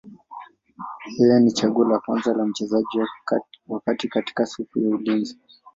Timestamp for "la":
1.87-1.99, 2.33-2.45